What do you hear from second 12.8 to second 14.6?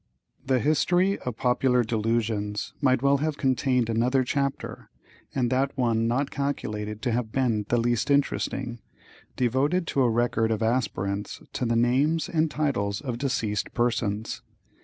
of deceased persons.